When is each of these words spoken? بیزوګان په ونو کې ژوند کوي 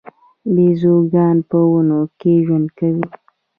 بیزوګان 0.53 1.37
په 1.49 1.57
ونو 1.71 1.99
کې 2.19 2.33
ژوند 2.45 2.67
کوي 2.77 3.05